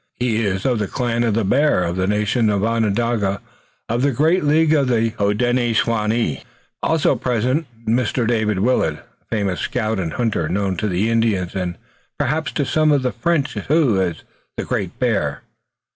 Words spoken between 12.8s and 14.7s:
of the French, too, as the